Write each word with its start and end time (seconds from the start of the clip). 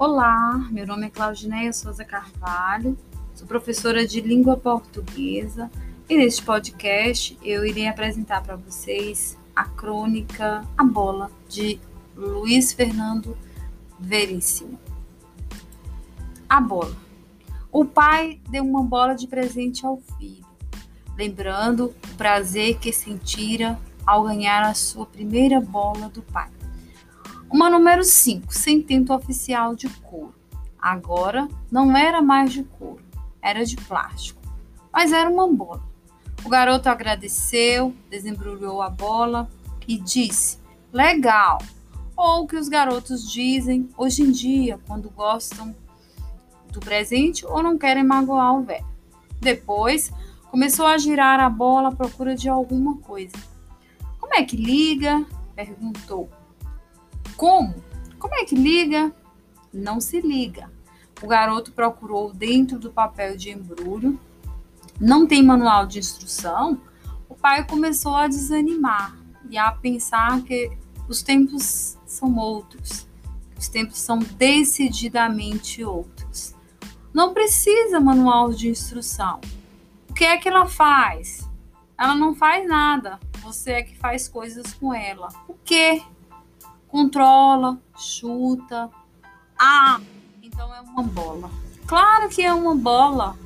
Olá, 0.00 0.56
meu 0.70 0.86
nome 0.86 1.06
é 1.06 1.10
Claudineia 1.10 1.72
Souza 1.72 2.04
Carvalho, 2.04 2.96
sou 3.34 3.48
professora 3.48 4.06
de 4.06 4.20
língua 4.20 4.56
portuguesa 4.56 5.68
e 6.08 6.16
neste 6.16 6.40
podcast 6.40 7.36
eu 7.42 7.66
irei 7.66 7.88
apresentar 7.88 8.44
para 8.44 8.54
vocês 8.54 9.36
a 9.56 9.64
crônica 9.64 10.64
A 10.76 10.84
Bola 10.84 11.32
de 11.48 11.80
Luiz 12.14 12.72
Fernando 12.72 13.36
Veríssimo. 13.98 14.78
A 16.48 16.60
bola. 16.60 16.96
O 17.72 17.84
pai 17.84 18.40
deu 18.48 18.62
uma 18.62 18.84
bola 18.84 19.14
de 19.14 19.26
presente 19.26 19.84
ao 19.84 20.00
filho, 20.16 20.46
lembrando 21.16 21.86
o 21.86 22.14
prazer 22.14 22.78
que 22.78 22.92
sentira 22.92 23.76
ao 24.06 24.22
ganhar 24.22 24.62
a 24.62 24.74
sua 24.74 25.06
primeira 25.06 25.60
bola 25.60 26.08
do 26.08 26.22
pai. 26.22 26.57
Uma 27.50 27.70
número 27.70 28.04
5, 28.04 28.52
sem 28.52 28.84
oficial 29.08 29.74
de 29.74 29.88
couro. 29.88 30.34
Agora 30.78 31.48
não 31.70 31.96
era 31.96 32.20
mais 32.20 32.52
de 32.52 32.62
couro, 32.62 33.02
era 33.40 33.64
de 33.64 33.74
plástico, 33.74 34.42
mas 34.92 35.12
era 35.12 35.30
uma 35.30 35.48
bola. 35.48 35.82
O 36.44 36.48
garoto 36.50 36.90
agradeceu, 36.90 37.94
desembrulhou 38.10 38.82
a 38.82 38.90
bola 38.90 39.48
e 39.86 39.98
disse: 39.98 40.58
Legal! 40.92 41.58
Ou 42.14 42.42
o 42.42 42.46
que 42.46 42.56
os 42.56 42.68
garotos 42.68 43.30
dizem 43.30 43.88
hoje 43.96 44.22
em 44.22 44.30
dia 44.30 44.78
quando 44.86 45.08
gostam 45.08 45.74
do 46.70 46.80
presente 46.80 47.46
ou 47.46 47.62
não 47.62 47.78
querem 47.78 48.04
magoar 48.04 48.56
o 48.56 48.62
velho. 48.62 48.86
Depois 49.40 50.12
começou 50.50 50.86
a 50.86 50.98
girar 50.98 51.40
a 51.40 51.48
bola 51.48 51.88
à 51.88 51.92
procura 51.92 52.34
de 52.34 52.48
alguma 52.48 52.98
coisa. 52.98 53.36
Como 54.20 54.34
é 54.34 54.44
que 54.44 54.56
liga? 54.56 55.24
perguntou. 55.56 56.28
Como? 57.38 57.72
Como 58.18 58.34
é 58.34 58.44
que 58.44 58.56
liga? 58.56 59.14
Não 59.72 60.00
se 60.00 60.20
liga. 60.20 60.68
O 61.22 61.28
garoto 61.28 61.70
procurou 61.70 62.32
dentro 62.34 62.80
do 62.80 62.90
papel 62.90 63.36
de 63.36 63.50
embrulho. 63.50 64.18
Não 65.00 65.24
tem 65.24 65.40
manual 65.40 65.86
de 65.86 66.00
instrução. 66.00 66.80
O 67.28 67.36
pai 67.36 67.64
começou 67.64 68.16
a 68.16 68.26
desanimar 68.26 69.16
e 69.48 69.56
a 69.56 69.70
pensar 69.70 70.42
que 70.42 70.76
os 71.08 71.22
tempos 71.22 71.96
são 72.04 72.36
outros. 72.36 73.06
Os 73.56 73.68
tempos 73.68 73.98
são 73.98 74.18
decididamente 74.18 75.84
outros. 75.84 76.56
Não 77.14 77.32
precisa 77.32 78.00
manual 78.00 78.50
de 78.50 78.68
instrução. 78.68 79.40
O 80.10 80.12
que 80.12 80.24
é 80.24 80.36
que 80.38 80.48
ela 80.48 80.66
faz? 80.66 81.48
Ela 81.96 82.16
não 82.16 82.34
faz 82.34 82.66
nada. 82.66 83.20
Você 83.42 83.70
é 83.74 83.82
que 83.84 83.96
faz 83.96 84.26
coisas 84.26 84.72
com 84.72 84.92
ela. 84.92 85.28
O 85.46 85.54
que? 85.54 86.02
Controla, 86.88 87.78
chuta. 87.96 88.90
Ah, 89.58 90.00
então 90.42 90.74
é 90.74 90.80
uma 90.80 91.02
bola. 91.02 91.50
Claro 91.86 92.28
que 92.28 92.42
é 92.42 92.52
uma 92.52 92.74
bola. 92.74 93.36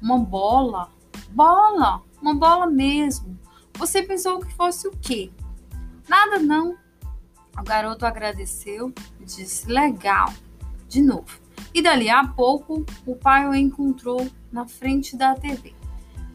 Uma 0.00 0.18
bola. 0.18 0.90
Bola. 1.30 2.02
Uma 2.22 2.34
bola 2.34 2.66
mesmo. 2.66 3.38
Você 3.76 4.02
pensou 4.02 4.38
que 4.38 4.54
fosse 4.54 4.86
o 4.86 4.92
quê? 5.02 5.30
Nada 6.08 6.38
não. 6.38 6.76
O 7.58 7.62
garoto 7.62 8.06
agradeceu 8.06 8.92
e 9.20 9.24
disse: 9.24 9.66
Legal. 9.66 10.32
De 10.88 11.02
novo. 11.02 11.40
E 11.74 11.82
dali 11.82 12.08
a 12.08 12.24
pouco, 12.24 12.86
o 13.04 13.16
pai 13.16 13.48
o 13.48 13.54
encontrou 13.54 14.28
na 14.52 14.66
frente 14.66 15.16
da 15.16 15.34
TV, 15.34 15.74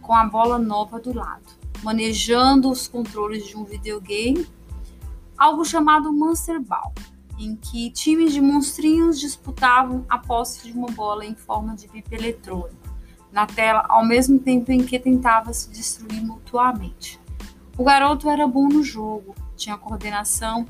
com 0.02 0.14
a 0.14 0.26
bola 0.26 0.60
nova 0.60 1.00
do 1.00 1.16
lado, 1.16 1.46
manejando 1.82 2.70
os 2.70 2.90
controles 2.90 3.48
de 3.48 3.56
um 3.56 3.64
videogame, 3.64 4.46
algo 5.40 5.64
chamado 5.64 6.12
Monster 6.12 6.62
Ball, 6.62 6.94
em 7.40 7.56
que 7.56 7.90
times 7.92 8.34
de 8.34 8.42
monstrinhos 8.42 9.20
disputavam 9.20 10.06
a 10.10 10.18
posse 10.18 10.68
de 10.68 10.78
uma 10.78 10.88
bola 10.88 11.26
em 11.26 11.34
forma 11.34 11.76
de 11.76 11.88
bip 11.88 12.14
eletrônico 12.14 12.78
na 13.32 13.48
tela, 13.48 13.86
ao 13.88 14.06
mesmo 14.06 14.40
tempo 14.40 14.72
em 14.72 14.84
que 14.84 15.00
tentava 15.00 15.54
se 15.54 15.72
destruir 15.72 16.22
mutuamente. 16.22 17.20
O 17.78 17.84
garoto 17.84 18.30
era 18.30 18.48
bom 18.48 18.68
no 18.68 18.84
jogo, 18.84 19.34
tinha 19.56 19.78
coordenação 19.78 20.68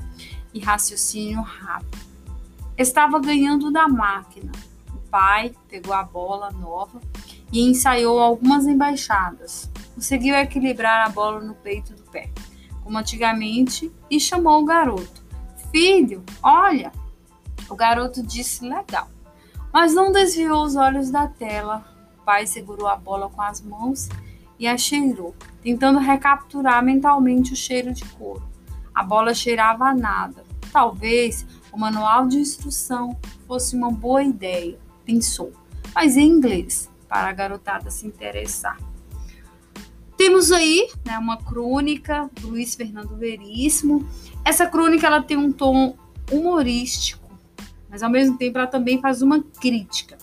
e 0.54 0.60
raciocínio 0.60 1.40
rápido 1.40 2.10
estava 2.82 3.18
ganhando 3.18 3.70
da 3.70 3.88
máquina. 3.88 4.52
O 4.92 4.98
pai 5.10 5.54
pegou 5.68 5.92
a 5.92 6.02
bola 6.02 6.50
nova 6.50 7.00
e 7.52 7.60
ensaiou 7.60 8.18
algumas 8.18 8.66
embaixadas. 8.66 9.70
Conseguiu 9.94 10.34
equilibrar 10.34 11.06
a 11.06 11.10
bola 11.10 11.40
no 11.40 11.54
peito 11.54 11.94
do 11.94 12.02
pé, 12.04 12.30
como 12.82 12.98
antigamente, 12.98 13.90
e 14.10 14.18
chamou 14.18 14.60
o 14.60 14.64
garoto. 14.64 15.22
Filho, 15.70 16.22
olha! 16.42 16.92
O 17.68 17.76
garoto 17.76 18.22
disse 18.22 18.68
legal, 18.68 19.08
mas 19.72 19.94
não 19.94 20.10
desviou 20.10 20.64
os 20.64 20.74
olhos 20.74 21.10
da 21.10 21.28
tela. 21.28 21.84
O 22.18 22.24
pai 22.24 22.46
segurou 22.46 22.88
a 22.88 22.96
bola 22.96 23.28
com 23.28 23.40
as 23.40 23.60
mãos 23.60 24.08
e 24.58 24.66
a 24.66 24.76
cheirou, 24.76 25.34
tentando 25.62 25.98
recapturar 25.98 26.84
mentalmente 26.84 27.52
o 27.52 27.56
cheiro 27.56 27.92
de 27.92 28.04
couro. 28.04 28.42
A 28.94 29.02
bola 29.02 29.32
cheirava 29.32 29.86
a 29.86 29.94
nada. 29.94 30.44
Talvez 30.72 31.46
o 31.72 31.78
manual 31.78 32.26
de 32.26 32.38
instrução 32.38 33.16
fosse 33.46 33.76
uma 33.76 33.90
boa 33.90 34.22
ideia, 34.22 34.78
pensou, 35.04 35.52
mas 35.94 36.16
em 36.16 36.28
inglês, 36.28 36.90
para 37.08 37.28
a 37.28 37.32
garotada 37.32 37.90
se 37.90 38.06
interessar. 38.06 38.78
Temos 40.20 40.52
aí 40.52 40.86
né, 41.02 41.18
uma 41.18 41.38
crônica 41.38 42.28
do 42.38 42.48
Luiz 42.48 42.74
Fernando 42.74 43.16
Veríssimo. 43.16 44.06
Essa 44.44 44.66
crônica 44.66 45.06
ela 45.06 45.22
tem 45.22 45.38
um 45.38 45.50
tom 45.50 45.96
humorístico, 46.30 47.26
mas 47.88 48.02
ao 48.02 48.10
mesmo 48.10 48.36
tempo 48.36 48.58
ela 48.58 48.66
também 48.66 49.00
faz 49.00 49.22
uma 49.22 49.42
crítica. 49.42 50.18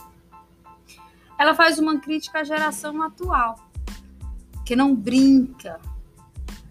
Ela 1.36 1.56
faz 1.56 1.80
uma 1.80 2.00
crítica 2.00 2.42
à 2.42 2.44
geração 2.44 3.02
atual, 3.02 3.58
que 4.64 4.76
não 4.76 4.94
brinca. 4.94 5.80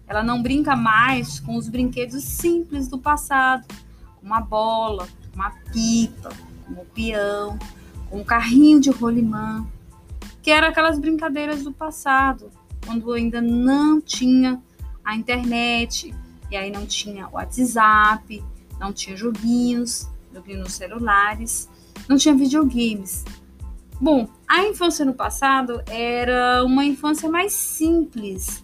Ela 0.07 0.23
não 0.23 0.41
brinca 0.41 0.73
mais 0.73 1.41
com 1.41 1.57
os 1.57 1.67
brinquedos 1.67 2.23
simples 2.23 2.87
do 2.87 2.97
passado 2.97 3.67
uma 4.23 4.39
bola, 4.39 5.05
uma 5.35 5.51
pipa, 5.73 6.29
um 6.69 6.85
peão, 6.85 7.59
um 8.09 8.23
carrinho 8.23 8.79
de 8.79 8.89
rolimã, 8.89 9.67
que 10.41 10.49
eram 10.49 10.69
aquelas 10.69 10.97
brincadeiras 10.97 11.65
do 11.65 11.73
passado, 11.73 12.49
quando 12.87 13.11
ainda 13.11 13.41
não 13.41 13.99
tinha 13.99 14.61
a 15.03 15.13
internet, 15.13 16.15
e 16.49 16.55
aí 16.55 16.71
não 16.71 16.85
tinha 16.85 17.27
WhatsApp, 17.27 18.41
não 18.79 18.93
tinha 18.93 19.15
joguinhos, 19.17 20.07
joguinhos 20.33 20.61
nos 20.63 20.73
celulares, 20.73 21.69
não 22.07 22.15
tinha 22.15 22.33
videogames. 22.33 23.25
Bom, 23.99 24.29
a 24.47 24.63
infância 24.63 25.03
no 25.03 25.13
passado 25.13 25.81
era 25.87 26.63
uma 26.63 26.85
infância 26.85 27.29
mais 27.29 27.51
simples, 27.51 28.63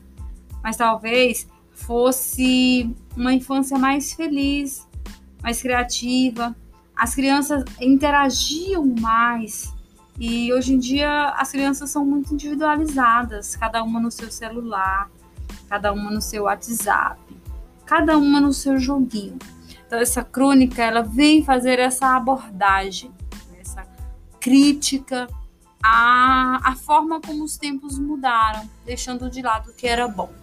mas 0.63 0.77
talvez 0.77 1.45
fosse 1.71 2.89
uma 3.17 3.33
infância 3.33 3.77
mais 3.77 4.13
feliz, 4.13 4.87
mais 5.41 5.61
criativa. 5.61 6.55
As 6.95 7.13
crianças 7.13 7.65
interagiam 7.81 8.85
mais. 9.01 9.73
E 10.19 10.53
hoje 10.53 10.73
em 10.73 10.79
dia 10.79 11.29
as 11.37 11.51
crianças 11.51 11.89
são 11.89 12.05
muito 12.05 12.33
individualizadas, 12.33 13.55
cada 13.55 13.83
uma 13.83 13.99
no 13.99 14.11
seu 14.11 14.31
celular, 14.31 15.09
cada 15.67 15.91
uma 15.91 16.11
no 16.11 16.21
seu 16.21 16.43
WhatsApp, 16.43 17.19
cada 17.85 18.17
uma 18.17 18.39
no 18.39 18.53
seu 18.53 18.77
joguinho. 18.77 19.39
Então 19.85 19.99
essa 19.99 20.23
crônica 20.23 20.83
ela 20.83 21.01
vem 21.01 21.43
fazer 21.43 21.79
essa 21.79 22.15
abordagem, 22.15 23.11
essa 23.59 23.83
crítica 24.39 25.27
à, 25.83 26.59
à 26.63 26.75
forma 26.75 27.19
como 27.19 27.43
os 27.43 27.57
tempos 27.57 27.97
mudaram, 27.97 28.69
deixando 28.85 29.29
de 29.29 29.41
lado 29.41 29.71
o 29.71 29.73
que 29.73 29.87
era 29.87 30.07
bom. 30.07 30.42